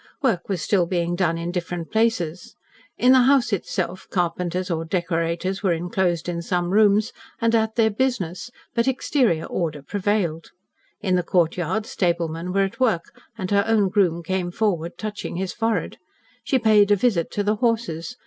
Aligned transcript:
Work 0.23 0.49
was 0.49 0.63
still 0.63 0.87
being 0.87 1.15
done 1.15 1.37
in 1.37 1.51
different 1.51 1.91
places. 1.91 2.55
In 2.97 3.11
the 3.11 3.19
house 3.21 3.53
itself 3.53 4.07
carpenters 4.09 4.71
or 4.71 4.83
decorators 4.83 5.61
were 5.61 5.73
enclosed 5.73 6.27
in 6.27 6.41
some 6.41 6.71
rooms, 6.71 7.13
and 7.39 7.53
at 7.53 7.75
their 7.75 7.91
business, 7.91 8.49
but 8.73 8.87
exterior 8.87 9.45
order 9.45 9.83
prevailed. 9.83 10.49
In 11.01 11.17
the 11.17 11.21
courtyard 11.21 11.85
stablemen 11.85 12.51
were 12.51 12.61
at 12.63 12.79
work, 12.79 13.13
and 13.37 13.51
her 13.51 13.63
own 13.67 13.89
groom 13.89 14.23
came 14.23 14.49
forward 14.49 14.97
touching 14.97 15.35
his 15.35 15.53
forehead. 15.53 15.99
She 16.43 16.57
paid 16.57 16.89
a 16.89 16.95
visit 16.95 17.29
to 17.33 17.43
the 17.43 17.57
horses. 17.57 18.17